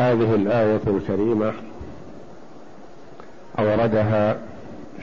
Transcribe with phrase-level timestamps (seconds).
[0.00, 1.52] هذه الآية الكريمة
[3.58, 4.38] أوردها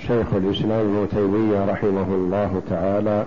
[0.08, 3.26] شيخ الإسلام ابن تيمية رحمه الله تعالى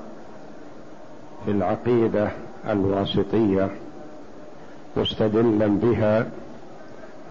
[1.44, 2.28] في العقيدة
[2.70, 3.68] الواسطية
[4.96, 6.26] مستدلا بها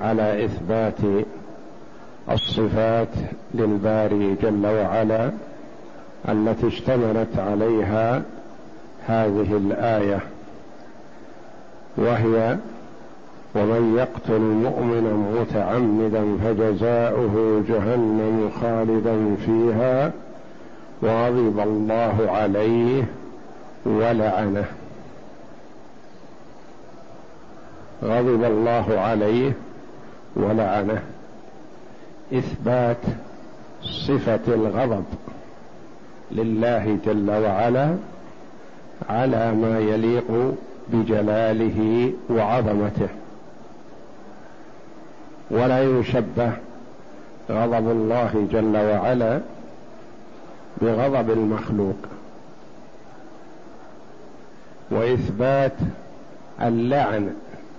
[0.01, 1.25] على إثبات
[2.31, 3.13] الصفات
[3.53, 5.31] للباري جل وعلا
[6.29, 8.21] التي اشتملت عليها
[9.07, 10.19] هذه الآية
[11.97, 12.57] وهي
[13.55, 20.11] ومن يقتل مؤمنا متعمدا فجزاؤه جهنم خالدا فيها
[21.01, 23.03] وغضب الله عليه
[23.85, 24.65] ولعنه.
[28.03, 29.51] غضب الله عليه
[30.35, 31.01] ولعنه.
[32.33, 33.03] إثبات
[33.81, 35.05] صفة الغضب
[36.31, 37.95] لله جل وعلا
[39.09, 40.53] على ما يليق
[40.93, 43.09] بجلاله وعظمته.
[45.51, 46.51] ولا يشبه
[47.49, 49.39] غضب الله جل وعلا
[50.81, 51.95] بغضب المخلوق.
[54.91, 55.75] وإثبات
[56.61, 57.29] اللعن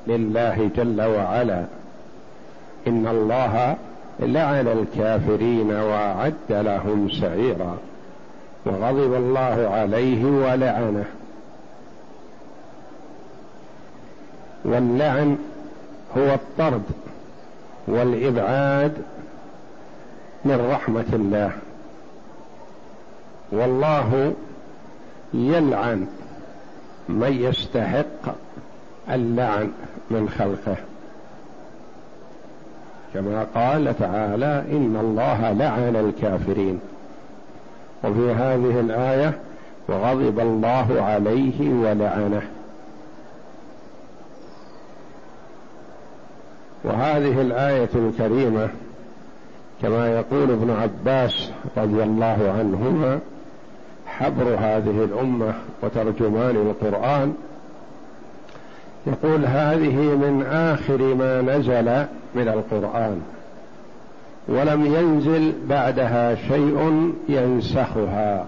[0.07, 1.65] لله جل وعلا.
[2.87, 3.77] إن الله
[4.21, 7.79] لعن الكافرين وأعد لهم سعيرا.
[8.67, 11.05] وغضب الله عليه ولعنه.
[14.65, 15.39] واللعن
[16.17, 16.83] هو الطرد.
[17.91, 18.93] والإبعاد
[20.45, 21.51] من رحمة الله.
[23.53, 24.33] والله
[25.35, 26.07] يلعن
[27.09, 28.35] من يستحق
[29.11, 29.71] اللعن
[30.11, 30.77] من خلقه.
[33.15, 36.81] كما قال تعالى إن الله لعن الكافرين.
[38.05, 39.39] وفي هذه الآية
[39.89, 42.43] وغضب الله عليه ولعنه.
[46.85, 48.69] وهذه الآية الكريمة
[49.83, 53.19] كما يقول ابن عباس رضي الله عنهما
[54.07, 57.35] حبر هذه الأمة وترجمان القرآن
[59.07, 63.21] يقول هذه من آخر ما نزل من القرآن
[64.49, 68.47] ولم ينزل بعدها شيء ينسخها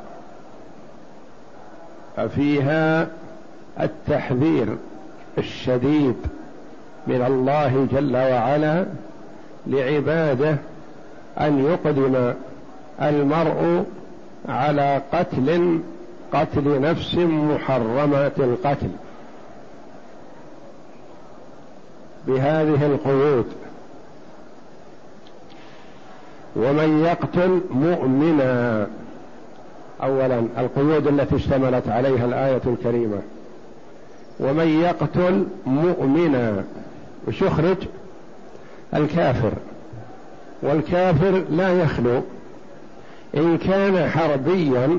[2.16, 3.08] ففيها
[3.80, 4.66] التحذير
[5.38, 6.16] الشديد
[7.06, 8.86] من الله جل وعلا
[9.66, 10.56] لعباده
[11.40, 12.32] أن يقدم
[13.02, 13.84] المرء
[14.48, 15.78] على قتل
[16.32, 18.90] قتل نفس محرمات القتل.
[22.26, 23.46] بهذه القيود.
[26.56, 28.86] ومن يقتل مؤمنا.
[30.02, 33.20] اولا القيود التي اشتملت عليها الآية الكريمة.
[34.40, 36.64] ومن يقتل مؤمنا.
[37.28, 37.76] وش يخرج؟
[38.94, 39.52] الكافر.
[40.62, 42.22] والكافر لا يخلو.
[43.36, 44.98] إن كان حربيا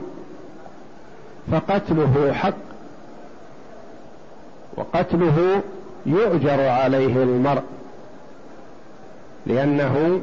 [1.51, 2.53] فقتله حق
[4.77, 5.61] وقتله
[6.05, 7.63] يؤجر عليه المرء
[9.45, 10.21] لأنه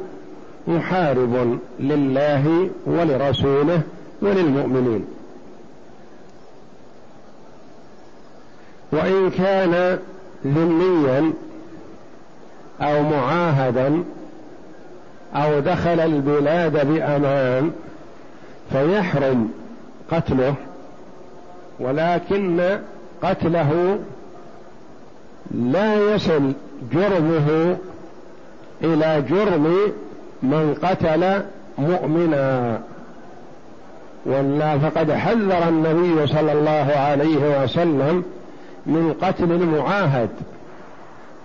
[0.67, 3.81] محارب لله ولرسوله
[4.21, 5.05] وللمؤمنين.
[8.91, 9.99] وإن كان
[10.47, 11.33] ذميا
[12.81, 14.03] أو معاهدا
[15.35, 17.71] أو دخل البلاد بأمان
[18.71, 19.51] فيحرم
[20.11, 20.53] قتله
[21.79, 22.79] ولكن
[23.23, 23.99] قتله
[25.51, 26.53] لا يصل
[26.93, 27.77] جرمه
[28.83, 29.77] إلى جرم
[30.43, 31.41] من قتل
[31.77, 32.79] مؤمنا.
[34.25, 38.23] ولا فقد حذر النبي صلى الله عليه وسلم
[38.85, 40.29] من قتل المعاهد.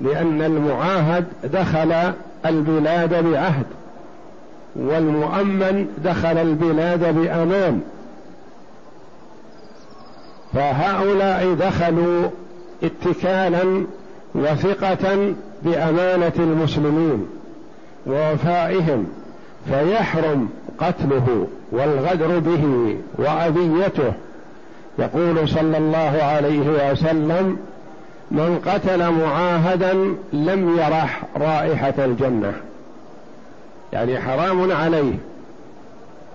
[0.00, 2.12] لأن المعاهد دخل
[2.46, 3.66] البلاد بعهد
[4.76, 7.80] والمؤمن دخل البلاد بأمان.
[10.54, 12.28] فهؤلاء دخلوا
[12.82, 13.84] اتكالا
[14.34, 17.26] وثقه بأمانة المسلمين
[18.06, 19.06] ووفائهم
[19.70, 20.48] فيحرم
[20.78, 24.12] قتله والغدر به وأذيته.
[24.98, 27.56] يقول صلى الله عليه وسلم
[28.30, 29.92] من قتل معاهدا
[30.32, 32.52] لم يرح رائحة الجنة.
[33.92, 35.14] يعني حرام عليه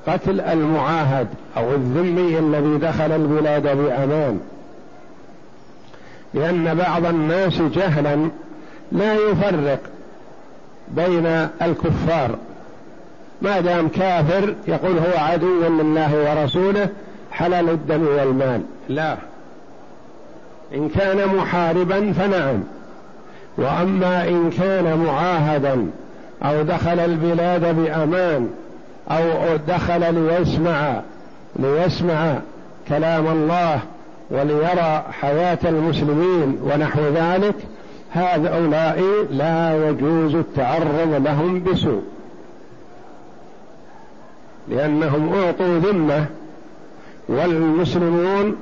[0.07, 1.27] قتل المعاهد
[1.57, 4.39] أو الذمي الذي دخل البلاد بأمان.
[6.33, 8.29] لأن بعض الناس جهلا
[8.91, 9.79] لا يفرق
[10.87, 11.25] بين
[11.61, 12.35] الكفار.
[13.41, 16.89] ما دام كافر يقول هو عدو لله ورسوله
[17.31, 18.61] حلال الدم والمال.
[18.89, 19.17] لا.
[20.73, 22.63] إن كان محاربا فنعم.
[23.57, 25.87] وأما إن كان معاهدا
[26.43, 28.49] أو دخل البلاد بأمان
[29.11, 31.01] أو دخل ليسمع
[31.55, 32.37] ليسمع
[32.89, 33.79] كلام الله
[34.29, 37.55] وليرى حياة المسلمين ونحو ذلك
[38.13, 39.01] هؤلاء
[39.31, 42.03] لا يجوز التعرض لهم بسوء.
[44.67, 46.25] لأنهم أعطوا ذمة
[47.29, 48.55] والمسلمون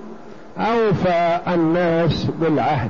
[0.57, 2.89] أوفى الناس بالعهد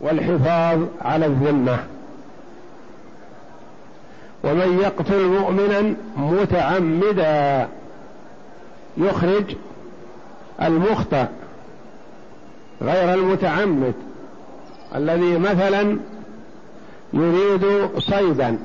[0.00, 1.78] والحفاظ على الذمة.
[4.44, 7.68] ومن يقتل مؤمنا متعمدا
[8.96, 9.56] يخرج
[10.62, 11.26] المخطئ
[12.82, 13.94] غير المتعمد
[14.94, 15.98] الذي مثلا
[17.12, 18.58] يريد صيدا.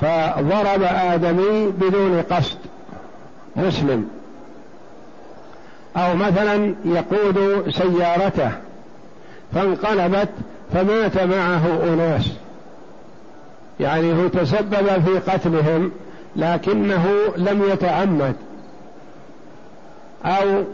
[0.00, 2.58] فضرب آدمي بدون قصد
[3.56, 4.08] مسلم.
[5.96, 8.50] أو مثلا يقود سيارته
[9.54, 10.28] فانقلبت
[10.72, 12.32] فمات معه أناس.
[13.80, 15.92] يعني هو تسبب في قتلهم
[16.36, 17.06] لكنه
[17.36, 18.34] لم يتعمد.
[20.24, 20.64] أو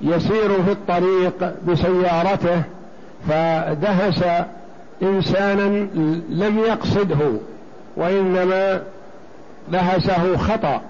[0.00, 2.62] يسير في الطريق بسيارته
[3.28, 4.24] فدهس
[5.02, 5.86] إنسانا
[6.28, 7.32] لم يقصده
[7.96, 8.82] وإنما
[9.72, 10.80] دهسه خطأ.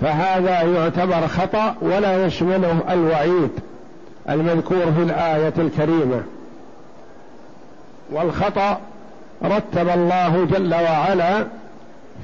[0.00, 3.50] فهذا يعتبر خطأ ولا يشمله الوعيد
[4.30, 6.22] المذكور في الآية الكريمة.
[8.12, 8.80] والخطأ
[9.44, 11.46] رتب الله جل وعلا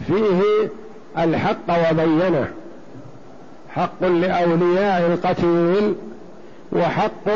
[0.06, 0.40] فيه
[1.18, 2.48] الحق وبينه.
[3.74, 5.94] حق لأولياء القتيل
[6.72, 7.28] وحق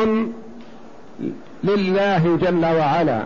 [1.64, 3.22] لله جل وعلا.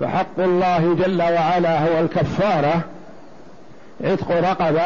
[0.00, 2.80] فحق الله جل وعلا هو الكفارة
[4.04, 4.84] عتق رقبة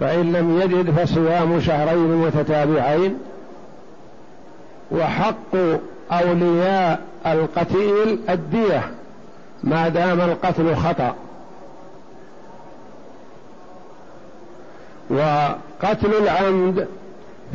[0.00, 3.18] فإن لم يجد فصيام شهرين متتابعين
[4.90, 5.56] وحق
[6.12, 8.90] أولياء القتيل الدية
[9.64, 11.14] ما دام القتل خطأ.
[15.10, 16.86] وقتل العمد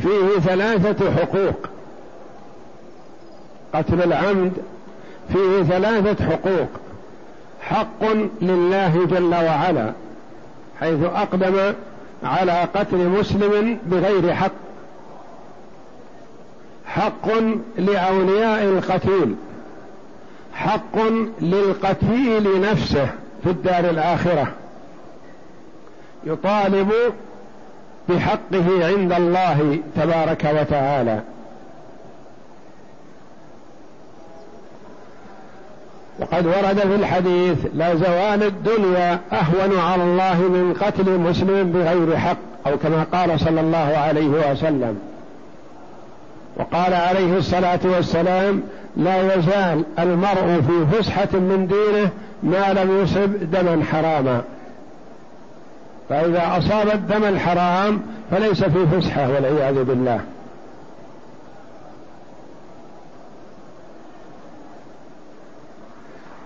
[0.01, 1.69] فيه ثلاثة حقوق.
[3.73, 4.53] قتل العمد
[5.33, 6.69] فيه ثلاثة حقوق.
[7.61, 8.03] حق
[8.41, 9.91] لله جل وعلا
[10.79, 11.73] حيث أقدم
[12.23, 14.51] على قتل مسلم بغير حق.
[16.85, 17.27] حق
[17.77, 19.35] لأولياء القتيل.
[20.53, 20.97] حق
[21.41, 23.07] للقتيل نفسه
[23.43, 24.47] في الدار الآخرة.
[26.23, 26.91] يطالب
[28.09, 31.21] بحقه عند الله تبارك وتعالى.
[36.21, 42.37] وقد ورد في الحديث لا زوال الدنيا أهون على الله من قتل مسلم بغير حق
[42.67, 44.99] أو كما قال صلى الله عليه وسلم.
[46.57, 48.61] وقال عليه الصلاة والسلام
[48.97, 52.09] لا يزال المرء في فسحة من دينه
[52.43, 54.41] ما لم يصب دما حراما.
[56.09, 58.01] فإذا أصاب الدم الحرام
[58.31, 60.19] فليس في فسحة والعياذ بالله.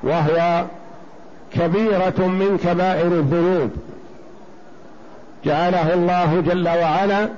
[0.06, 0.66] وهو
[1.54, 3.70] كبيرة من كبائر الذنوب.
[5.46, 7.30] جعله الله جل وعلا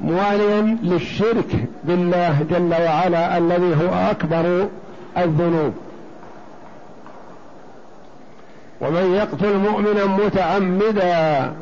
[0.00, 4.68] مواليا للشرك بالله جل وعلا الذي هو أكبر
[5.18, 5.72] الذنوب.
[8.80, 11.52] ومن يقتل مؤمنا متعمدا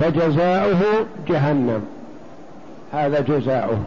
[0.00, 0.82] فجزاؤه
[1.28, 1.84] جهنم.
[2.92, 3.78] هذا جزاؤه.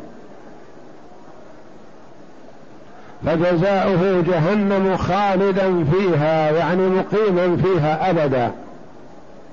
[3.26, 8.52] فجزاؤه جهنم خالدا فيها يعني مقيما فيها أبدا.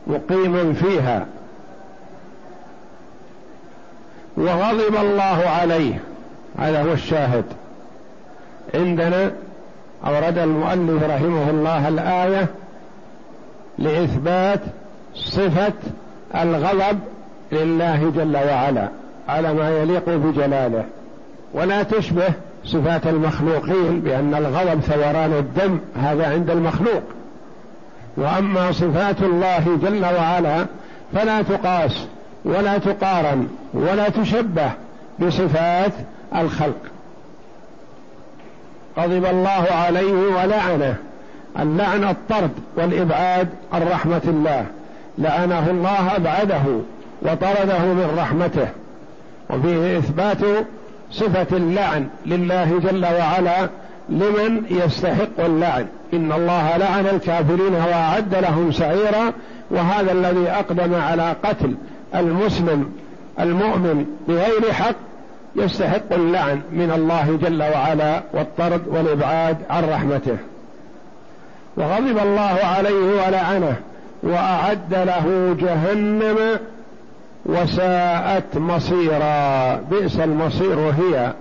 [0.06, 1.26] مقيما فيها.
[4.36, 6.00] وغضب الله عليه.
[6.58, 7.44] هذا هو الشاهد.
[8.74, 9.32] عندنا
[10.06, 12.46] أورد المؤلف رحمه الله الآية
[13.78, 14.60] لإثبات
[15.14, 15.72] صفة
[16.34, 16.98] الغضب
[17.52, 18.88] لله جل وعلا
[19.28, 20.84] على ما يليق بجلاله.
[21.54, 22.28] ولا تشبه
[22.66, 27.02] صفات المخلوقين بأن الغضب ثوران الدم هذا عند المخلوق.
[28.16, 30.66] وأما صفات الله جل وعلا
[31.14, 32.06] فلا تقاس
[32.44, 34.70] ولا تقارن ولا تشبه
[35.18, 35.92] بصفات
[36.36, 36.80] الخلق.
[38.98, 40.96] غضب الله عليه ولعنه
[41.58, 44.66] اللعن الطرد والإبعاد عن رحمة الله.
[45.18, 46.62] لعنه الله أبعده
[47.22, 48.68] وطرده من رحمته.
[49.50, 50.38] وفيه إثبات
[51.16, 53.68] صفة اللعن لله جل وعلا
[54.08, 55.86] لمن يستحق اللعن.
[56.14, 59.32] إن الله لعن الكافرين وأعد لهم سعيرا
[59.70, 61.74] وهذا الذي أقدم على قتل
[62.14, 62.92] المسلم
[63.40, 64.94] المؤمن بغير حق
[65.56, 70.36] يستحق اللعن من الله جل وعلا والطرد والإبعاد عن رحمته.
[71.76, 73.76] وغضب الله عليه ولعنه
[74.22, 76.36] وأعد له جهنم
[77.46, 79.74] وساءت مصيرا.
[79.90, 81.32] بئس المصير هي.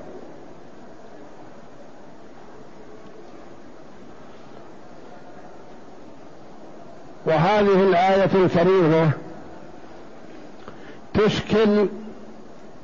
[7.26, 9.12] وهذه الآية الكريمة
[11.14, 11.88] تشكل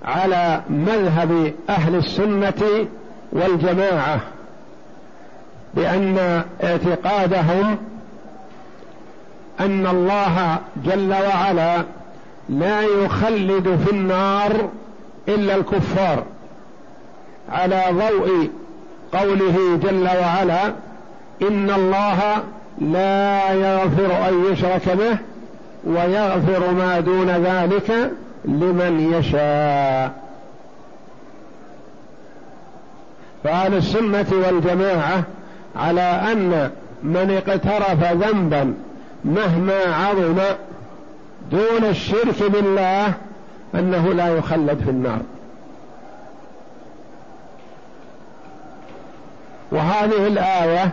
[0.06, 2.88] على مذهب أهل السنة
[3.32, 4.20] والجماعة
[5.74, 7.78] بأن اعتقادهم
[9.60, 11.84] أن الله جل وعلا
[12.50, 14.70] لا يخلد في النار
[15.28, 16.24] إلا الكفار
[17.50, 18.50] على ضوء
[19.14, 20.66] قوله جل وعلا
[21.42, 22.44] إن الله
[22.82, 25.18] لا يغفر أن يشرك به
[25.86, 28.12] ويغفر ما دون ذلك
[28.46, 30.12] لمن يشاء.
[33.44, 35.24] فأهل السنة والجماعة
[35.76, 36.72] على أن
[37.04, 38.74] من اقترف ذنبا
[39.26, 40.38] مهما عظم
[41.52, 43.14] دون الشرك بالله
[43.76, 45.22] أنه لا يخلد في النار.
[49.72, 50.92] وهذه الآية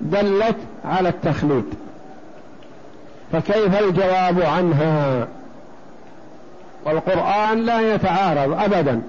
[0.00, 1.74] دلت على التخليد.
[3.32, 5.28] فكيف الجواب عنها؟
[6.84, 9.02] والقرآن لا يتعارض أبدا.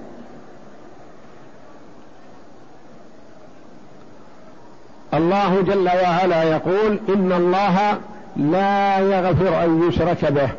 [5.14, 7.98] الله جل وعلا يقول إن الله
[8.36, 10.50] لا يغفر أن يشرك به.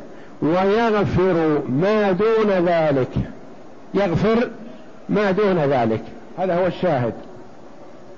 [0.42, 3.12] ويغفر ما دون ذلك.
[3.94, 4.50] يغفر
[5.10, 6.02] ما دون ذلك.
[6.40, 7.14] هذا هو الشاهد.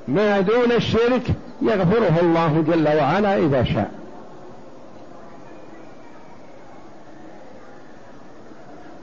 [0.08, 1.22] ما دون الشرك
[1.62, 3.92] يغفره الله جل وعلا إذا شاء.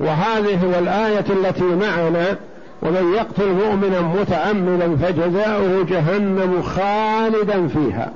[0.00, 2.36] وهذه هو الآية التي معنا
[2.82, 8.12] ومن يقتل مؤمنا متعمدا فجزاؤه جهنم خالدا فيها.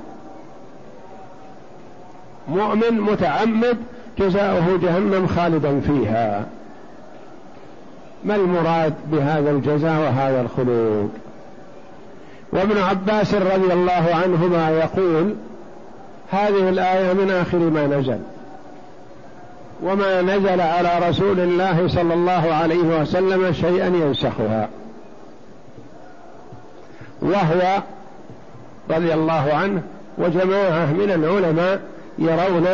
[2.48, 3.76] مؤمن متعمد
[4.18, 6.44] جزاؤه جهنم خالدا فيها.
[8.24, 11.10] ما المراد بهذا الجزاء وهذا الخلود؟
[12.52, 15.34] وابن عباس رضي الله عنهما يقول
[16.30, 18.18] هذه الآية من آخر ما نزل.
[19.82, 24.68] وما نزل على رسول الله صلى الله عليه وسلم شيئا ينسخها.
[27.22, 27.82] وهو
[28.90, 29.82] رضي الله عنه
[30.18, 31.80] وجماعة من العلماء
[32.18, 32.66] يرون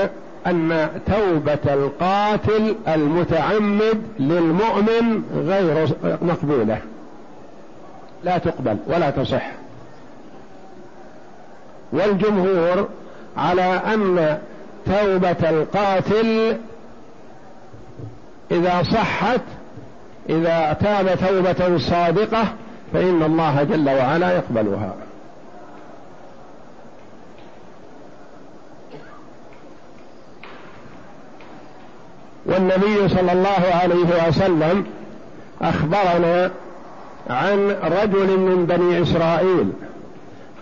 [0.46, 5.88] أن توبة القاتل المتعمد للمؤمن غير
[6.22, 6.78] مقبولة.
[8.24, 9.50] لا تقبل ولا تصح.
[11.92, 12.88] والجمهور
[13.36, 13.62] على
[13.94, 14.38] أن
[14.86, 16.56] توبة القاتل
[18.50, 19.40] إذا صحت
[20.28, 22.44] إذا تاب توبة صادقة
[22.92, 24.94] فإن الله جل وعلا يقبلها.
[32.50, 34.86] والنبي صلى الله عليه وسلم
[35.62, 36.50] أخبرنا
[37.30, 39.72] عن رجل من بني إسرائيل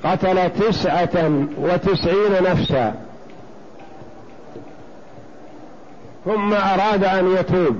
[0.04, 2.94] قتل تسعة وتسعين نفسا.
[6.24, 7.76] ثم أراد أن يتوب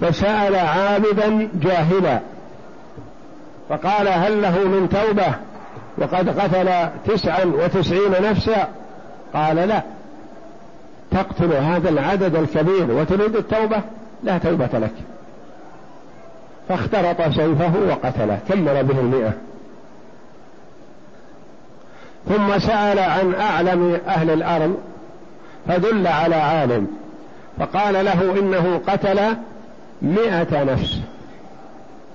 [0.00, 2.20] فسأل عابدا جاهلا
[3.68, 5.34] فقال هل له من توبة؟
[5.98, 8.68] وقد قتل تسعا وتسعين نفسا؟
[9.34, 9.82] قال لا.
[11.10, 13.82] تقتل هذا العدد الكبير وتريد التوبة؟
[14.22, 14.94] لا توبة لك.
[16.68, 19.32] فاخترط سيفه وقتله كمل به المئة.
[22.28, 24.76] ثم سأل عن أعلم أهل الأرض
[25.68, 26.86] فدل على عالم.
[27.58, 29.20] فقال له إنه قتل
[30.02, 31.00] مئة نفس.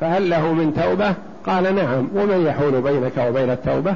[0.01, 1.13] فهل له من توبة؟
[1.47, 2.07] قال نعم.
[2.15, 3.95] ومن يحول بينك وبين التوبة؟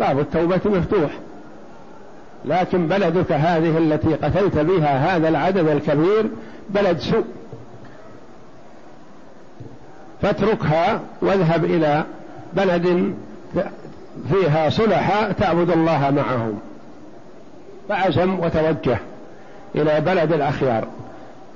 [0.00, 1.10] باب التوبة مفتوح.
[2.44, 6.30] لكن بلدك هذه التي قتلت بها هذا العدد الكبير
[6.70, 7.24] بلد سوء.
[10.22, 12.04] فاتركها واذهب إلى
[12.52, 13.14] بلد
[14.32, 16.60] فيها صلحاء تعبد الله معهم.
[17.88, 18.98] فعزم وتوجه
[19.74, 20.84] إلى بلد الأخيار.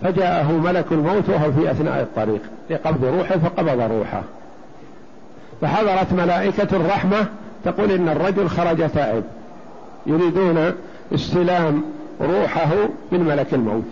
[0.02, 2.40] فجاءه ملك الموت وهو في أثناء الطريق
[2.70, 4.22] لقبض روحه فقبض روحه.
[5.60, 7.26] فحضرت ملائكة الرحمة
[7.64, 9.24] تقول إن الرجل خرج تائب.
[10.06, 10.72] يريدون
[11.14, 11.82] استلام
[12.20, 12.70] روحه
[13.12, 13.84] من ملك الموت.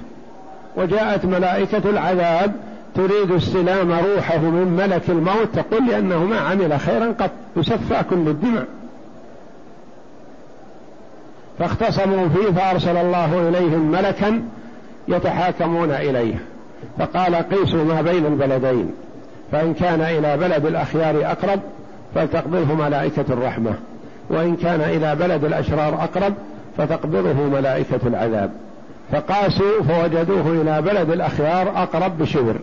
[0.77, 2.53] وجاءت ملائكة العذاب
[2.95, 8.67] تريد استلام روحه من ملك الموت تقول لأنه ما عمل خيرا قط يسفى كل الدماء.
[11.59, 14.43] فاختصموا فيه فأرسل الله إليهم ملكا
[15.09, 16.35] يتحاكمون إليه.
[16.99, 18.91] فقال قيسوا ما بين البلدين
[19.53, 21.61] فإن كان إلى بلد الأخيار أقرب
[22.15, 23.75] فلتقبضه ملائكة الرحمة.
[24.31, 26.35] وإن كان إلى بلد الأشرار أقرب
[26.79, 28.51] فتقبضه ملائكة العذاب.
[29.13, 32.57] فقاسوا فوجدوه إلى بلد الأخيار أقرب بشبر.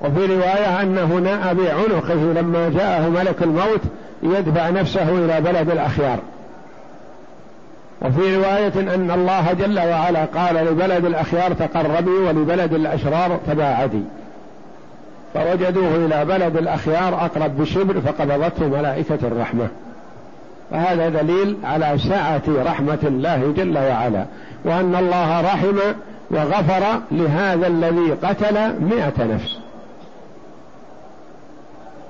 [0.00, 3.80] وفي رواية أنه ناء بعنقه لما جاءه ملك الموت
[4.22, 6.18] يدفع نفسه إلى بلد الأخيار.
[8.02, 14.02] وفي رواية أن الله جل وعلا قال لبلد الأخيار تقربي ولبلد الأشرار تباعدي.
[15.34, 19.68] فوجدوه إلى بلد الأخيار أقرب بشبر فقبضته ملائكة الرحمة.
[20.70, 24.24] فهذا دليل على سعة رحمة الله جل وعلا
[24.64, 25.76] وأن الله رحم
[26.30, 29.58] وغفر لهذا الذي قتل مئة نفس.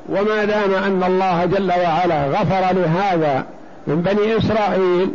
[0.08, 3.44] وما دام أن الله جل وعلا غفر لهذا
[3.86, 5.10] من بني إسرائيل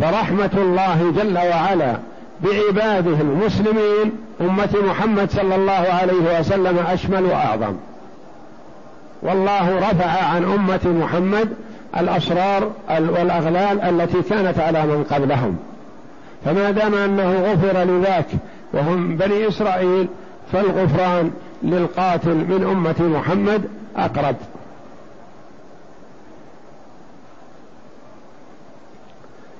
[0.00, 1.96] فرحمة الله جل وعلا
[2.44, 7.74] بعباده المسلمين أمة محمد صلى الله عليه وسلم أشمل وأعظم.
[9.22, 11.48] والله رفع عن أمة محمد
[11.96, 15.58] الأسرار والأغلال التي كانت على من قبلهم.
[16.44, 18.26] فما دام أنه غفر لذاك
[18.72, 20.08] وهم بني إسرائيل
[20.52, 21.30] فالغفران
[21.62, 23.64] للقاتل من أمة محمد
[23.96, 24.36] أقرب.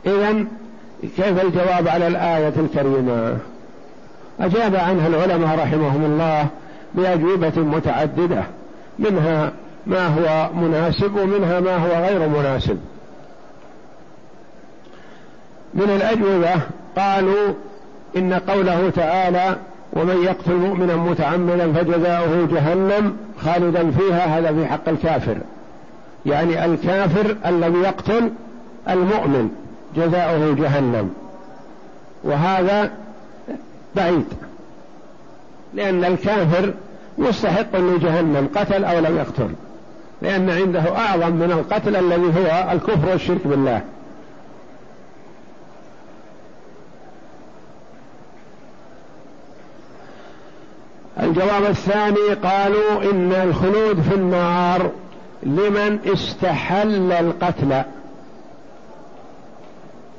[0.06, 0.44] إذا
[1.02, 3.36] كيف الجواب على الآية الكريمة؟
[4.40, 6.46] أجاب عنها العلماء رحمهم الله
[6.94, 8.42] بأجوبة متعددة
[8.98, 9.52] منها
[9.86, 12.78] ما هو مناسب ومنها ما هو غير مناسب.
[15.74, 16.60] من الأجوبة
[16.96, 17.52] قالوا
[18.16, 19.56] إن قوله تعالى
[19.92, 25.36] ومن يقتل مؤمنا متعمدا فجزاؤه جهنم خالدا فيها هذا في حق الكافر.
[26.26, 28.30] يعني الكافر الذي يقتل
[28.88, 29.50] المؤمن.
[29.96, 31.14] جزاؤه جهنم.
[32.24, 32.90] وهذا
[33.96, 34.26] بعيد
[35.74, 36.74] لأن الكافر
[37.18, 39.50] مستحق لجهنم قتل أو لم يقتل.
[40.22, 43.80] لأن عنده أعظم من القتل الذي هو الكفر والشرك بالله.
[51.22, 54.90] الجواب الثاني قالوا إن الخلود في النار
[55.42, 57.82] لمن استحل القتل.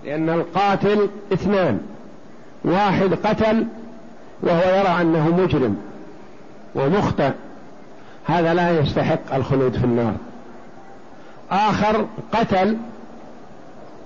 [0.06, 1.80] لأن القاتل اثنان.
[2.66, 3.66] واحد قتل
[4.44, 5.78] وهو يرى أنه مجرم
[6.76, 7.32] ومخطئ.
[8.26, 10.14] هذا لا يستحق الخلود في النار.
[11.52, 12.78] آخر قتل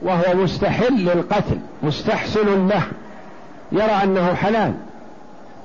[0.02, 2.84] وهو مستحل للقتل مستحسن له.
[3.72, 4.74] يرى أنه حلال.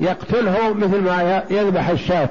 [0.01, 2.29] يقتله مثل ما يذبح الشاة.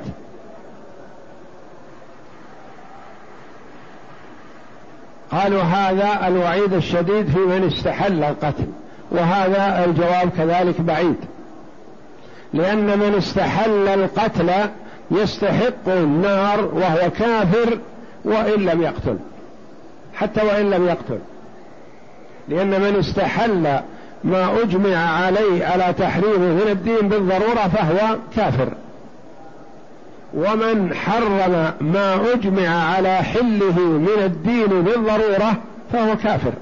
[5.31, 8.65] قالوا هذا الوعيد الشديد في من استحل القتل
[9.11, 11.15] وهذا الجواب كذلك بعيد.
[12.53, 14.49] لأن من استحل القتل
[15.11, 17.77] يستحق النار وهو كافر
[18.25, 19.17] وإن لم يقتل.
[20.15, 21.19] حتى وإن لم يقتل.
[22.49, 23.79] لأن من استحل
[24.23, 28.69] ما أجمع عليه على تحريمه من الدين بالضرورة فهو كافر.
[30.33, 35.53] ومن حرم ما أجمع على حله من الدين بالضرورة
[35.93, 36.53] فهو كافر.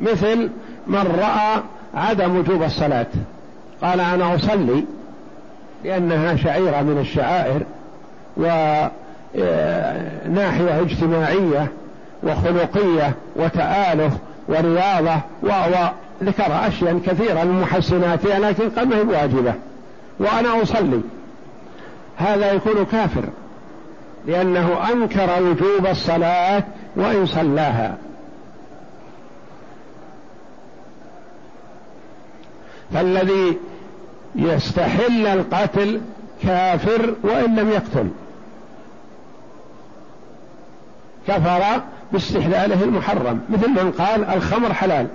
[0.00, 0.50] مثل
[0.86, 1.62] من رأى
[1.94, 3.06] عدم وجوب الصلاة.
[3.82, 4.84] قال أنا أصلي
[5.84, 7.62] لأنها شعيرة من الشعائر
[10.26, 11.66] وناحية اجتماعية
[12.22, 14.14] وخلقية وتآلف
[14.48, 19.54] ورياضة وذكر أشياء كثيرة من محسناتها لكن قد ما هي واجبة
[20.20, 21.00] وأنا أصلي.
[22.16, 23.24] هذا يكون كافر
[24.26, 26.64] لأنه أنكر وجوب الصلاة
[26.96, 27.96] وإن صلاها.
[32.94, 33.58] فالذي
[34.36, 36.00] يستحل القتل
[36.42, 38.08] كافر وإن لم يقتل.
[41.28, 41.80] كفر
[42.12, 45.06] باستحلاله المحرم مثل من قال الخمر حلال.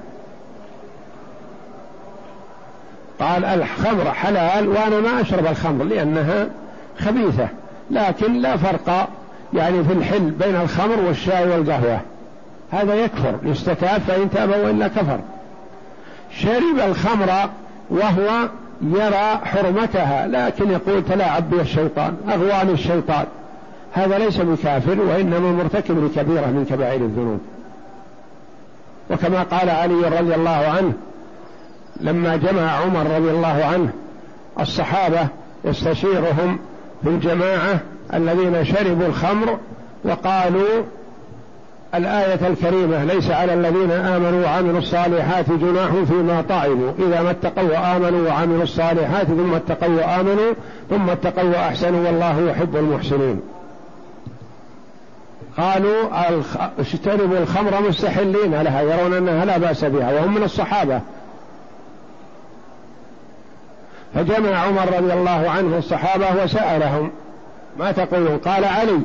[3.20, 6.48] قال الخمر حلال وأنا ما أشرب الخمر لأنها
[7.00, 7.48] خبيثة
[7.92, 9.10] لكن لا فرق
[9.54, 12.00] يعني في الحل بين الخمر والشاي والقهوة.
[12.72, 15.20] هذا يكفر يستتاب فإن تاب وإلا كفر.
[16.32, 17.50] شرب الخمر
[17.90, 18.50] وهو
[18.82, 23.26] يرى حرمتها لكن يقول تلاعب بي الشيطان أغواني الشيطان.
[23.94, 27.40] هذا ليس بكافر وإنما مرتكب لكبيرة من كبائر الذنوب.
[29.12, 30.94] وكما قال علي رضي الله عنه
[32.02, 33.90] لما جمع عمر رضي الله عنه
[34.60, 35.28] الصحابة
[35.66, 36.60] يستشيرهم
[37.04, 37.80] في الجماعة
[38.14, 39.58] الذين شربوا الخمر
[40.04, 40.84] وقالوا
[41.96, 46.92] الآية الكريمة ليس على الذين آمنوا وعملوا الصالحات جناح فيما طعموا.
[47.00, 50.54] إذا ما اتقوا وآمنوا وعملوا الصالحات ثم اتقوا وآمنوا
[50.90, 53.42] ثم اتقوا وأحسنوا والله يحب المحسنين.
[55.58, 56.10] قالوا
[56.80, 58.62] اشتربوا الخمر مستحلين.
[58.62, 61.02] لها يرون أنها لا بأس بها وهم من الصحابة.
[64.16, 67.12] فجمع عمر رضي الله عنه الصحابة وسألهم
[67.80, 69.00] ما تقولون؟ قال علي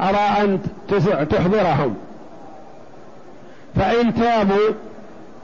[0.00, 0.60] أرى أن
[1.30, 1.96] تحضرهم.
[3.76, 4.70] فإن تابوا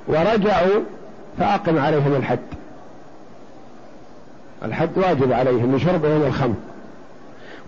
[0.09, 0.81] ورجعوا
[1.38, 2.38] فأقم عليهم الحد.
[4.64, 6.55] الحد واجب عليهم لشربهم الخمر.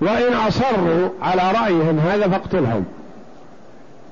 [0.01, 2.85] وإن أصروا على رأيهم هذا فاقتلهم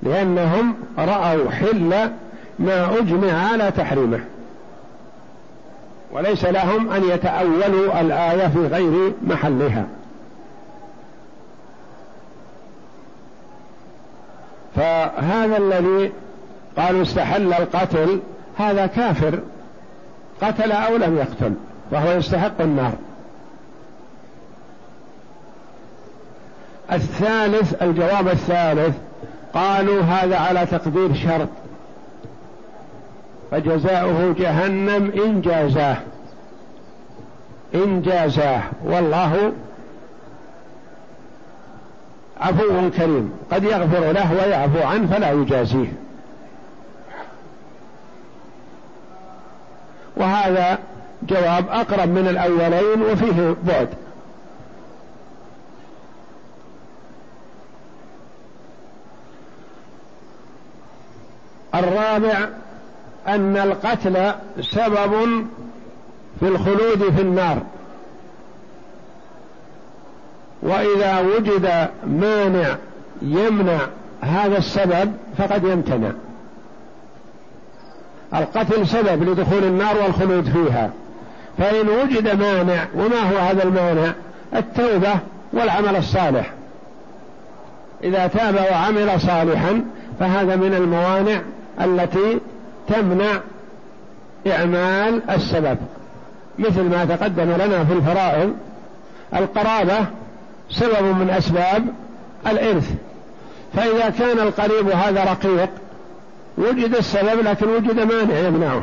[0.02, 2.10] لأنهم رأوا حل
[2.58, 4.20] ما أجمع على تحريمه.
[6.12, 9.86] وليس لهم أن يتأولوا الآية في غير محلها.
[14.76, 16.12] فهذا الذي
[16.76, 18.20] قالوا استحل القتل
[18.58, 19.38] هذا كافر.
[20.42, 21.54] قتل أو لم يقتل
[21.90, 22.92] وهو يستحق النار.
[26.92, 28.96] الثالث الجواب الثالث
[29.54, 31.48] قالوا هذا على تقدير شرط.
[33.50, 35.96] فجزاؤه جهنم إن جازاه.
[37.74, 38.62] إن جازاه.
[38.84, 39.52] والله
[42.40, 43.32] عفو كريم.
[43.52, 45.92] قد يغفر له ويعفو عنه فلا يجازيه.
[50.16, 50.78] وهذا
[51.22, 53.88] جواب أقرب من الأولين وفيه بعد.
[61.74, 62.48] الرابع
[63.28, 65.46] أن القتل سبب
[66.40, 67.62] في الخلود في النار.
[70.62, 72.76] وإذا وجد مانع
[73.22, 73.78] يمنع
[74.20, 76.10] هذا السبب فقد يمتنع.
[78.34, 80.90] القتل سبب لدخول النار والخلود فيها.
[81.58, 84.12] فإن وجد مانع وما هو هذا المانع؟
[84.54, 85.14] التوبة
[85.52, 86.52] والعمل الصالح.
[88.04, 89.84] إذا تاب وعمل صالحا
[90.20, 91.40] فهذا من الموانع
[91.80, 92.40] التي
[92.90, 93.40] تمنع
[94.46, 95.76] إعمال السبب
[96.58, 98.54] مثل ما تقدم لنا في الفرائض
[99.34, 100.06] القرابة
[100.70, 101.86] سبب من أسباب
[102.46, 102.90] الإرث.
[103.74, 105.68] فإذا كان القريب هذا رقيق
[106.58, 108.82] وجد السبب لكن وجد مانع يمنعه.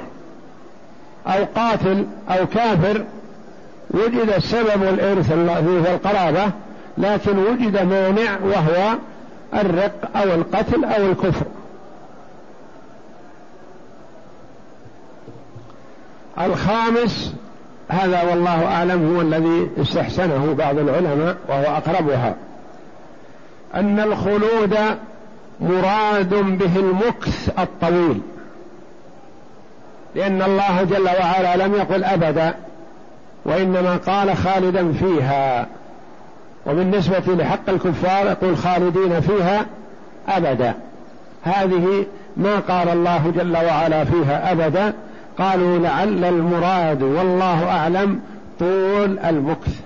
[1.28, 3.04] أو قاتل أو كافر
[3.92, 6.52] وجد السبب الإرث في القرابة
[6.98, 8.96] لكن وجد مانع وهو
[9.54, 11.46] الرق أو القتل أو الكفر.
[16.42, 17.34] الخامس
[17.90, 22.36] هذا والله أعلم هو الذي استحسنه بعض العلماء وهو أقربها.
[23.76, 24.78] أن الخلود
[25.62, 28.22] مراد به المكث الطويل.
[30.16, 32.54] لأن الله جل وعلا لم يقل أبدا
[33.46, 35.68] وإنما قال خالدا فيها.
[36.66, 39.66] وبالنسبة لحق الكفار يقول خالدين فيها
[40.28, 40.74] أبدا.
[41.44, 42.06] هذه
[42.38, 44.94] ما قال الله جل وعلا فيها أبدا.
[45.38, 48.20] قالوا لعل المراد والله أعلم
[48.60, 49.82] طول المكث.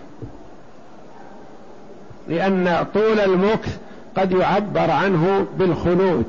[2.27, 3.77] لأن طول المكث
[4.17, 6.25] قد يعبر عنه بالخلود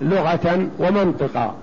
[0.00, 1.54] لغة ومنطقا.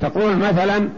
[0.00, 0.88] تقول مثلا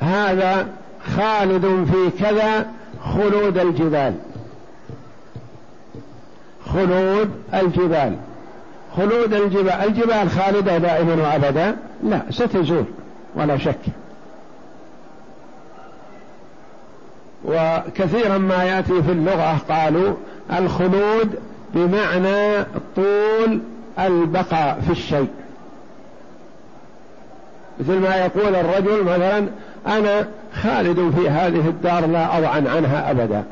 [0.00, 0.68] هذا
[1.16, 2.66] خالد في كذا
[3.04, 4.14] خلود الجبال.
[6.78, 8.16] خلود الجبال.
[8.96, 12.84] خلود الجبال الجبال خالدة دائما وأبدا؟ لا ستزول
[13.34, 13.78] ولا شك.
[17.44, 20.14] وكثيرا ما يأتي في اللغة قالوا
[20.58, 21.38] الخلود
[21.74, 22.64] بمعنى
[22.96, 23.60] طول
[23.98, 25.28] البقاء في الشيء.
[27.80, 29.46] مثل ما يقول الرجل مثلا
[29.86, 30.28] أنا
[30.62, 33.44] خالد في هذه الدار لا أضعن عنها أبدا.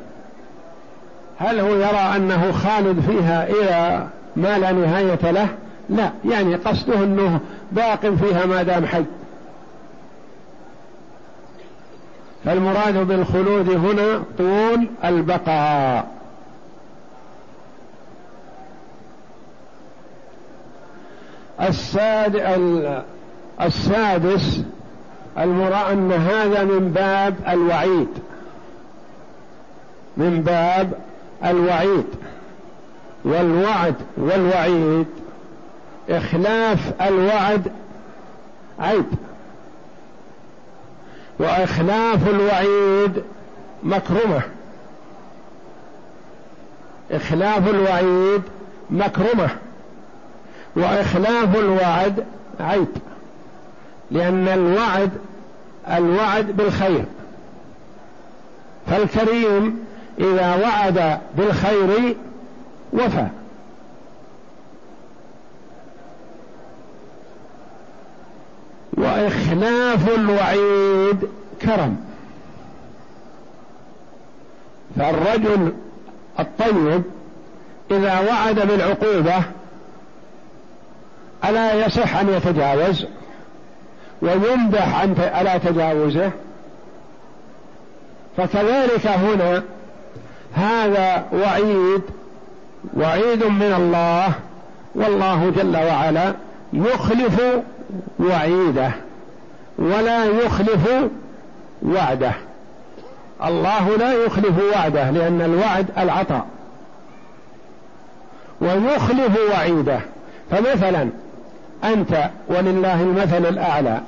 [1.38, 5.49] هل هو يرى أنه خالد فيها إلى ما لا نهاية له؟
[5.90, 7.40] لا يعني قصده أنه
[7.72, 9.05] باق فيها ما دام حي.
[12.44, 16.07] فالمراد بالخلود هنا طول البقاء.
[21.61, 22.37] الساد
[23.61, 24.62] السادس
[25.38, 28.09] المراد أن هذا من باب الوعيد.
[30.16, 31.06] من باب
[31.44, 32.07] الوعيد
[33.25, 35.07] والوعد والوعيد.
[36.11, 37.72] إخلاف الوعد
[38.79, 39.07] عيب.
[41.38, 43.22] وإخلاف الوعيد
[43.83, 44.40] مكرمة.
[47.11, 48.42] إخلاف الوعيد
[48.90, 49.49] مكرمة.
[50.77, 52.25] وإخلاف الوعد
[52.61, 52.88] عيب.
[54.11, 55.11] لأن الوعد
[55.88, 57.05] الوعد بالخير.
[58.87, 59.86] فالكريم
[60.18, 62.16] إذا وعد بالخير
[62.92, 63.26] وفى.
[68.92, 71.29] وإخلاف الوعيد
[71.62, 71.96] كرم.
[74.96, 75.72] فالرجل
[76.40, 77.02] الطيب
[77.90, 79.42] إذا وعد بالعقوبة
[81.44, 83.07] ألا يصح أن يتجاوز؟
[84.22, 86.31] ويمدح على تجاوزه؟
[88.37, 89.62] فكذلك هنا
[90.57, 92.03] هذا وعيد
[92.97, 94.33] وعيد من الله
[94.95, 96.35] والله جل وعلا
[96.73, 97.42] يخلف
[98.21, 98.90] وعيده
[99.79, 100.88] ولا يخلف
[101.83, 102.33] وعده.
[103.45, 106.47] الله لا يخلف وعده لأن الوعد العطاء.
[108.61, 110.01] ويخلف وعيده.
[110.51, 111.09] فمثلا
[111.85, 114.01] أنت ولله المثل الأعلى.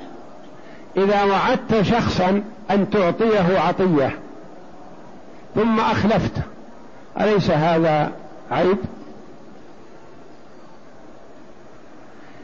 [0.97, 4.17] إذا وعدت شخصا أن تعطيه عطية
[5.55, 6.31] ثم أخلفت
[7.21, 8.11] أليس هذا
[8.51, 8.77] عيب؟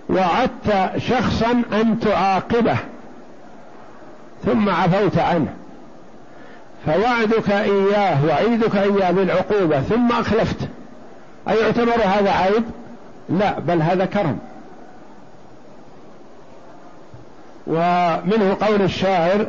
[0.10, 2.78] وعدت شخصا أن تعاقبه
[4.46, 5.54] ثم عفوت عنه
[6.86, 10.70] فوعدك إياه وعيدك إياه بالعقوبة ثم أخلفت
[11.50, 12.64] أيعتبر هذا عيب؟
[13.30, 14.40] لا بل هذا كرم
[17.68, 19.48] ومنه قول الشاعر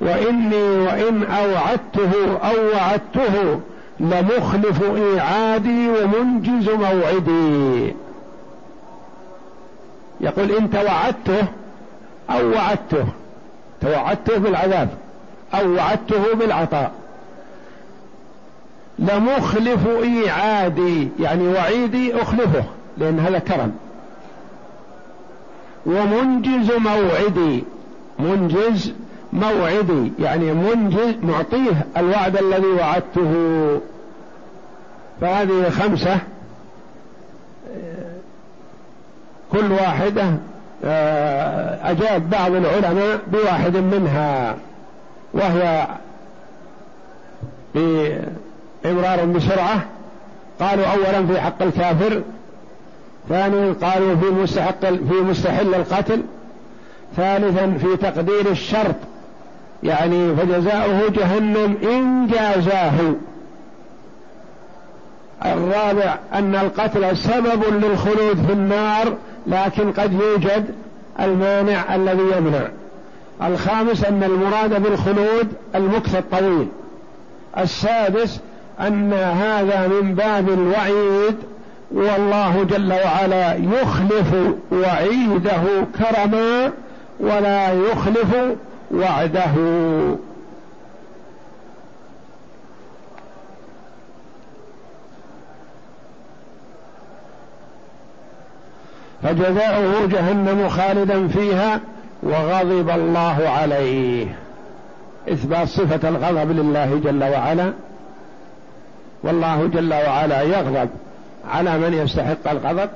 [0.00, 3.60] وإني وإن أوعدته أو وعدته
[4.00, 7.94] لمخلف إيعادي ومنجز موعدي.
[10.20, 11.46] يقول إن توعدته
[12.30, 13.04] أو وعدته.
[13.80, 14.88] توعدته بالعذاب
[15.54, 16.92] أو وعدته بالعطاء.
[18.98, 22.64] لمخلف إيعادي يعني وعيدي أخلفه
[22.98, 23.72] لأن هذا كرم.
[25.86, 27.64] ومنجز موعدي.
[28.18, 28.92] منجز
[29.32, 33.34] موعدي يعني منجز معطيه الوعد الذي وعدته.
[35.20, 36.18] فهذه خمسة.
[39.52, 40.24] كل واحدة
[40.84, 44.56] آه، أجاب بعض العلماء بواحد منها
[45.34, 45.86] وهي
[47.74, 49.84] بإمرار بسرعة.
[50.60, 52.22] قالوا أولا في حق الكافر
[53.28, 56.22] ثانيا قالوا في مستحق في مستحل القتل
[57.16, 58.94] ثالثا في تقدير الشرط.
[59.82, 63.14] يعني فجزاؤه جهنم إن جازاه.
[65.44, 69.14] الرابع أن القتل سبب للخلود في النار
[69.46, 70.64] لكن قد يوجد
[71.20, 72.68] المانع الذي يمنع.
[73.42, 76.68] الخامس أن المراد بالخلود المكث الطويل.
[77.58, 78.40] السادس
[78.80, 81.36] أن هذا من باب الوعيد
[81.90, 84.34] والله جل وعلا يخلف
[84.72, 85.62] وعيده
[85.98, 86.72] كرما
[87.20, 88.36] ولا يخلف
[88.90, 89.54] وعده.
[99.22, 101.80] فجزاؤه جهنم خالدا فيها
[102.22, 104.38] وغضب الله عليه.
[105.32, 107.72] إثبات صفة الغضب لله جل وعلا.
[109.22, 110.88] والله جل وعلا يغضب
[111.50, 112.88] على من يستحق الغضب.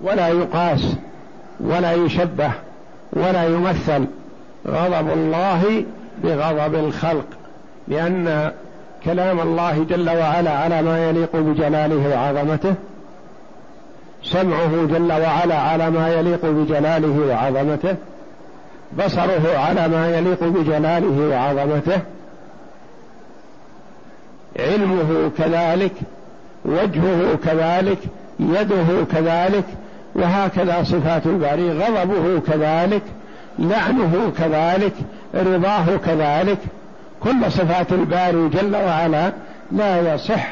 [0.00, 0.96] ولا يقاس
[1.60, 2.50] ولا يشبه
[3.12, 4.06] ولا يمثل.
[4.68, 5.84] غضب الله
[6.24, 7.26] بغضب الخلق
[7.88, 8.52] لأن
[9.04, 12.74] كلام الله جل وعلا على ما يليق بجلاله وعظمته
[14.22, 17.96] سمعه جل وعلا على ما يليق بجلاله وعظمته
[18.98, 22.00] بصره على ما يليق بجلاله وعظمته
[24.58, 25.92] علمه كذلك
[26.64, 27.98] وجهه كذلك
[28.40, 29.64] يده كذلك
[30.14, 33.02] وهكذا صفات الباري غضبه كذلك
[33.58, 34.92] لعنه كذلك
[35.34, 36.58] رضاه كذلك.
[37.22, 39.32] كل صفات الباري جل وعلا
[39.72, 40.48] لا يصح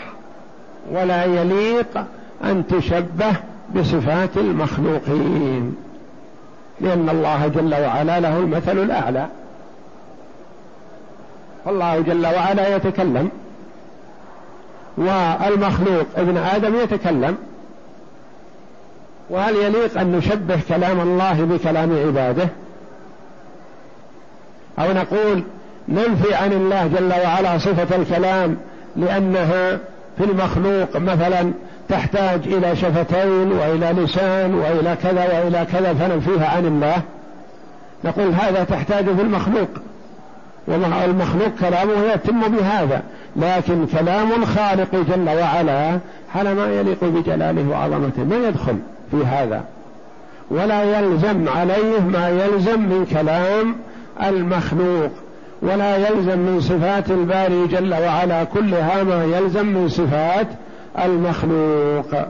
[0.93, 2.05] ولا يليق
[2.45, 3.33] أن تشبه
[3.77, 5.77] بصفات المخلوقين
[6.81, 9.27] لأن الله جل وعلا له المثل الأعلى.
[11.65, 13.31] فالله جل وعلا يتكلم
[14.97, 17.37] والمخلوق ابن آدم يتكلم.
[19.31, 22.49] وهل يليق أن نشبه كلام الله بكلام عباده؟
[24.79, 25.43] أو نقول
[25.89, 28.57] ننفي عن الله جل وعلا صفة الكلام
[28.97, 29.79] لأنها
[30.19, 31.53] في المخلوق مثلا
[31.89, 36.97] تحتاج إلى شفتين وإلى لسان وإلى كذا وإلى كذا فننفيها عن الله.
[38.05, 39.69] نقول هذا تحتاج في المخلوق.
[40.69, 43.03] والمخلوق كلامه يتم بهذا.
[43.37, 45.99] لكن كلام الخالق جل وعلا
[46.35, 48.77] على ما يليق بجلاله وعظمته ما يدخل
[49.11, 49.63] في هذا.
[50.51, 53.75] ولا يلزم عليه ما يلزم من كلام
[54.29, 55.11] المخلوق
[55.63, 60.47] ولا يلزم من صفات الباري جل وعلا كلها ما يلزم من صفات
[61.05, 62.27] المخلوق.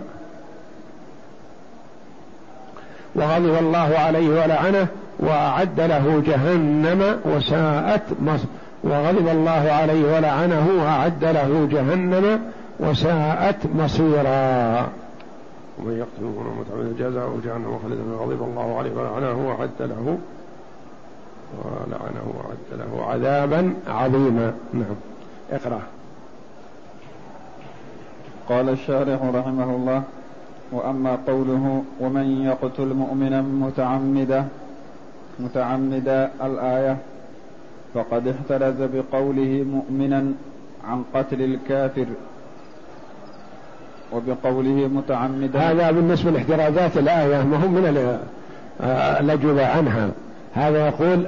[3.15, 4.87] وغضب الله عليه ولعنه
[5.21, 8.45] وأعد له جهنم وساءت مصر
[8.85, 12.41] وغضب الله عليه ولعنه وأعد له جهنم
[12.81, 14.89] وساءت مصيرا.
[15.79, 20.19] ومن يقتل مؤمنا متعمدا جزاؤه جهنم خالدا غضب الله عليه ولعنه وأعد له
[21.59, 24.55] ولعنه وأعد له عذابا عظيما.
[24.75, 24.97] نعم.
[25.53, 25.81] اقرأ.
[28.49, 30.03] قال الشارح رحمه الله
[30.73, 34.45] وأما قوله ومن يقتل مؤمنا متعمدا
[35.41, 36.97] متعمدا الآية
[37.95, 40.33] فقد احترز بقوله مؤمنا
[40.89, 42.07] عن قتل الكافر
[44.13, 45.59] وبقوله متعمدا.
[45.59, 48.19] هذا بالنسبة لاحترازات الآية ما هم من
[49.21, 50.11] الأجوبة عنها.
[50.55, 51.27] هذا يقول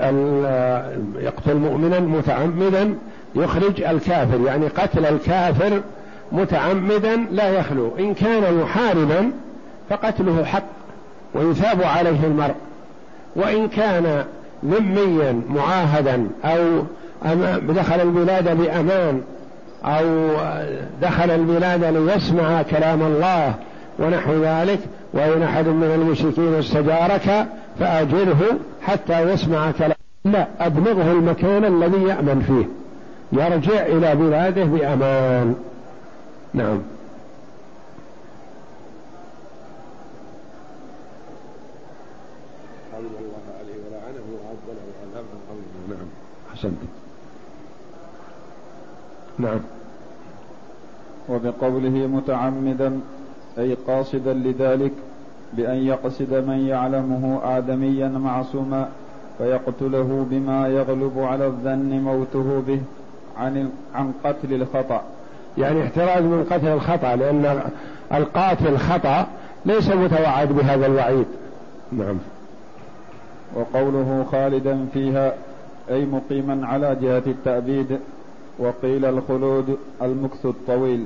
[1.21, 2.95] يقتل مؤمنا متعمدا
[3.37, 5.81] يخرج الكافر يعني قتل الكافر
[6.33, 7.93] متعمدا لا يخلو.
[7.99, 9.31] إن كان محاربا
[9.91, 10.65] فقتله حق
[11.35, 12.55] ويثاب عليه المرء.
[13.37, 14.25] وإن كان
[14.65, 16.83] ذميا معاهدا أو
[17.69, 19.23] دخل البلاد بأمان
[19.85, 20.05] أو
[21.03, 23.55] دخل البلاد ليسمع كلام الله
[23.99, 24.79] ونحو ذلك
[25.13, 27.47] وإن أحد من المشركين استجارك
[27.79, 29.97] فأجره حتى يسمع كلام.
[30.25, 32.85] لا أبلغه المكان الذي يأمن فيه.
[33.43, 35.55] يرجع إلى بلاده بأمان.
[36.55, 36.79] نعم.
[46.65, 46.73] نعم
[49.39, 49.61] نعم.
[51.29, 53.01] وبقوله متعمدا
[53.59, 54.93] أي قاصدا لذلك
[55.57, 58.89] بأن يقصد من يعلمه ادميا معصوما
[59.39, 62.81] فيقتله بما يغلب على الظن موته به
[63.39, 65.03] عن عن قتل الخطأ.
[65.59, 67.61] يعني احتراز من قتل الخطأ لأن
[68.15, 69.27] القاتل خطأ
[69.67, 71.27] ليس متوعد بهذا الوعيد.
[71.93, 72.17] نعم.
[73.55, 75.35] وقوله خالدا فيها
[75.91, 77.99] أي مقيما على جهة التأبيد
[78.59, 81.05] وقيل الخلود المكث الطويل.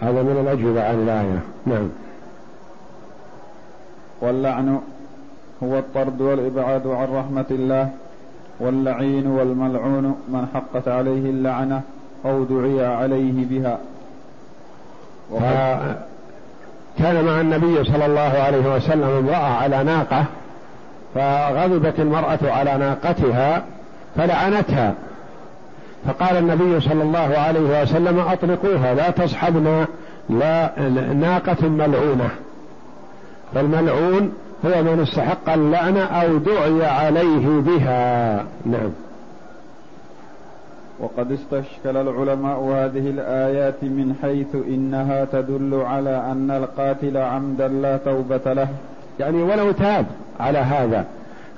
[0.00, 1.40] هذا من الأجوبة عن الآية.
[1.66, 1.88] نعم.
[4.20, 4.80] واللعن
[5.62, 7.88] هو الطرد والإبعاد عن رحمة الله
[8.60, 11.80] واللعين والملعون من حقت عليه اللعنة
[12.24, 13.78] أو دعي عليه بها.
[16.98, 20.24] كان مع النبي صلى الله عليه وسلم امرأة على ناقة
[21.14, 23.62] فغضبت المرأة على ناقتها
[24.16, 24.94] فلعنتها.
[26.06, 29.86] فقال النبي صلى الله عليه وسلم أطلقوها لا تصحبنا
[30.30, 30.70] لا
[31.14, 32.30] ناقة ملعونة.
[33.54, 34.32] فالملعون
[34.66, 38.36] هو من استحق اللعنة أو دعي عليه بها.
[38.66, 38.90] نعم.
[41.00, 48.52] وقد استشكل العلماء هذه الآيات من حيث إنها تدل على أن القاتل عمدا لا توبة
[48.52, 48.68] له.
[49.20, 50.06] يعني ولو تاب
[50.40, 51.04] على هذا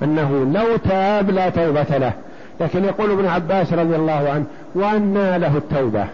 [0.03, 2.13] أنه لو تاب لا توبة له.
[2.59, 6.05] لكن يقول ابن عباس رضي الله عنه وأنى له التوبة.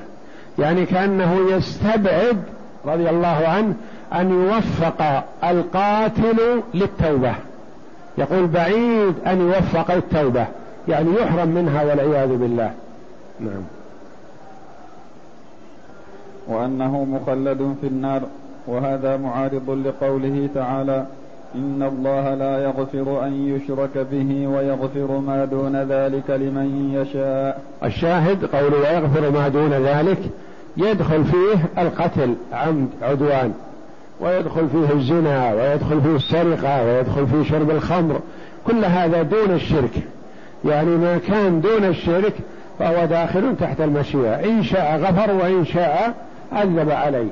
[0.60, 2.38] يعني كأنه يستبعد
[2.86, 3.74] رضي الله عنه
[4.14, 7.34] أن يوفق القاتل للتوبة.
[8.18, 10.46] يقول بعيد أن يوفق التوبة
[10.88, 12.72] يعني يحرم منها والعياذ بالله.
[13.40, 13.64] نعم.
[16.48, 18.22] وأنه مخلد في النار
[18.68, 21.06] وهذا معارض لقوله تعالى
[21.56, 27.62] إن الله لا يغفر أن يشرك به ويغفر ما دون ذلك لمن يشاء.
[27.84, 30.20] الشاهد قول ويغفر ما دون ذلك
[30.78, 33.54] يدخل فيه القتل عمد عدوان.
[34.22, 38.20] ويدخل فيه الزنا ويدخل فيه السرقة ويدخل فيه شرب الخمر.
[38.68, 39.92] كل هذا دون الشرك.
[40.66, 42.34] يعني ما كان دون الشرك
[42.80, 44.36] فهو داخل تحت المشيئة.
[44.46, 46.14] إن شاء غفر وإن شاء
[46.52, 47.30] عذب عليه.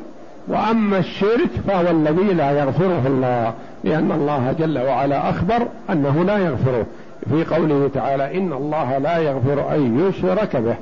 [0.47, 6.85] وأما الشرك فهو الذي لا يغفره الله لأن الله جل وعلا أخبر أنه لا يغفره.
[7.29, 10.75] في قوله تعالى إن الله لا يغفر أن يشرك به.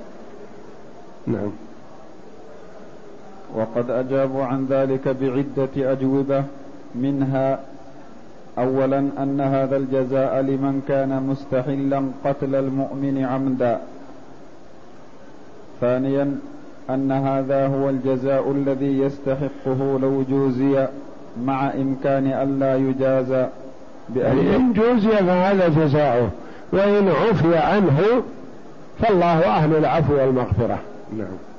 [1.27, 1.64] نعم.
[3.55, 6.43] وقد أجابوا عن ذلك بعدة أجوبة
[6.95, 7.59] منها
[8.57, 13.79] أولا أن هذا الجزاء لمن كان مستحلا قتل المؤمن عمدا.
[15.81, 16.37] ثانيا
[16.89, 20.87] أن هذا هو الجزاء الذي يستحقه لو جوزي
[21.43, 23.47] مع إمكان ألا يجازى
[24.15, 26.29] يعني إن جوزي فهذا جزاؤه
[26.71, 28.01] وإن عفي عنه
[28.99, 30.79] فالله أهل العفو والمغفرة.
[31.17, 31.54] نعم.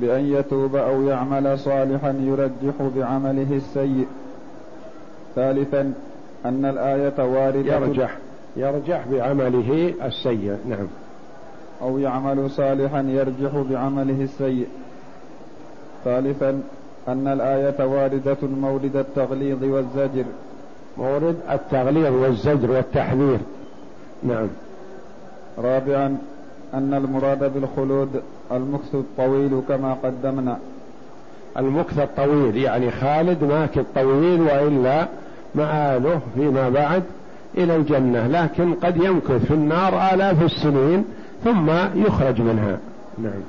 [0.00, 4.06] بأن يتوب أو يعمل صالحا يرجح بعمله السيء.
[5.34, 5.92] ثالثا
[6.44, 7.76] أن الآية واردة.
[7.76, 8.16] يرجح
[8.56, 10.86] يرجح بعمله السيء نعم.
[11.82, 14.66] أو يعمل صالحا يرجح بعمله السيء.
[16.04, 16.62] ثالثا
[17.08, 20.24] أن الآية واردة مورد التغليظ والزجر.
[20.98, 23.38] مورد التغليظ والزجر والتحذير.
[24.22, 24.48] نعم.
[25.58, 26.18] رابعا
[26.74, 28.22] أن المراد بالخلود
[28.52, 30.58] المكث الطويل كما قدمنا.
[31.58, 35.06] المكث الطويل يعني خالد ماكث طويل وإلا
[35.54, 37.02] مآله فيما بعد
[37.58, 41.04] إلى الجنة لكن قد يمكث في النار آلاف السنين
[41.44, 42.78] ثم يخرج منها.
[43.18, 43.42] نعم.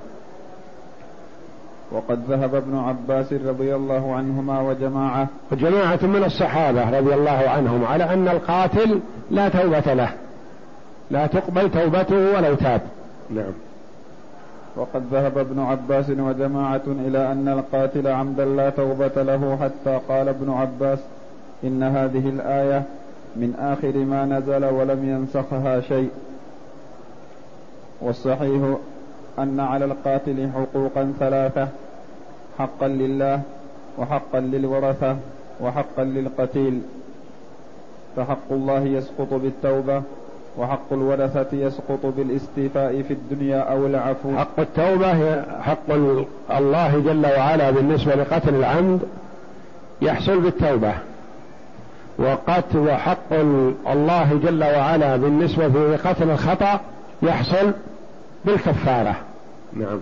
[1.92, 5.28] وقد ذهب ابن عباس رضي الله عنهما وجماعة.
[5.52, 9.00] وجماعة من الصحابة رضي الله عنهم على أن القاتل
[9.32, 10.10] لا توبة له.
[11.12, 12.82] لا تقبل توبته ولو تاب.
[13.30, 13.54] نعم.
[14.76, 20.50] وقد ذهب ابن عباس وجماعة إلى أن القاتل عمدا لا توبة له حتى قال ابن
[20.50, 21.00] عباس
[21.64, 22.84] إن هذه الآية
[23.36, 26.10] من آخر ما نزل ولم ينسخها شيء.
[28.02, 28.78] والصحيح
[29.40, 31.68] أن على القاتل حقوقا ثلاثة
[32.58, 33.42] حقا لله
[33.98, 35.18] وحقا للورثة
[35.62, 36.82] وحقا للقتيل.
[38.16, 40.02] فحق الله يسقط بالتوبة
[40.60, 44.38] وحق الورثة يسقط بالاستيفاء في الدنيا أو العفو.
[44.38, 45.92] حق التوبة حق
[46.52, 49.00] الله جل وعلا بالنسبة لقتل العمد
[50.02, 50.94] يحصل بالتوبة.
[52.18, 53.34] وقتل وحق
[53.90, 56.80] الله جل وعلا بالنسبة لقتل الخطأ
[57.22, 57.72] يحصل
[58.46, 59.16] بالكفارة.
[59.74, 60.00] نعم.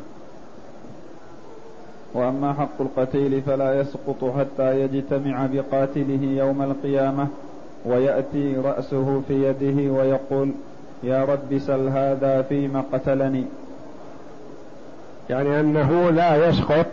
[2.13, 7.27] وأما حق القتيل فلا يسقط حتى يجتمع بقاتله يوم القيامة.
[7.89, 10.51] ويأتي رأسه في يده ويقول
[11.03, 13.43] يا رب سل هذا فيما قتلني.
[15.29, 16.85] يعني أنه لا يسقط.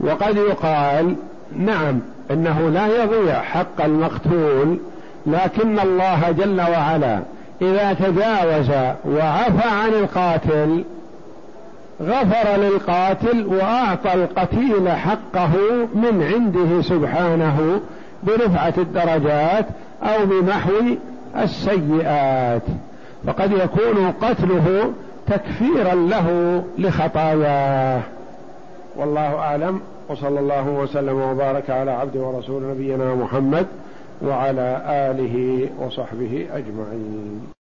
[0.00, 1.16] وقد يقال
[1.56, 4.78] نعم إنه لا يضيع حق المقتول
[5.26, 7.20] لكن الله جل وعلا
[7.62, 8.70] إذا تجاوز
[9.04, 10.84] وعفى عن القاتل
[12.02, 15.52] غفر للقاتل وأعطى القتيل حقه
[15.94, 17.80] من عنده سبحانه
[18.26, 19.66] برفعة الدرجات
[20.02, 20.72] أو بمحو
[21.36, 22.62] السيئات
[23.26, 24.92] فقد يكون قتله
[25.26, 28.00] تكفيرا له لخطاياه.
[28.96, 33.66] والله أعلم وصلى الله وسلم وبارك على عبد ورسول نبينا محمد
[34.22, 37.46] وعلى آله وصحبه أجمعين.